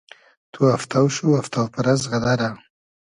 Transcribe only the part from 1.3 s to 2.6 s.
افتۆ پئرئس غئدئرۂ